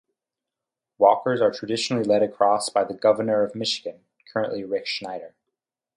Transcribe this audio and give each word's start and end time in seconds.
Walkers 0.97 1.41
are 1.41 1.51
traditionally 1.51 2.03
led 2.03 2.23
across 2.23 2.69
by 2.69 2.83
the 2.83 2.95
governor 2.95 3.43
of 3.43 3.53
Michigan, 3.53 3.99
currently 4.33 4.63
Rick 4.63 4.87
Snyder. 4.87 5.35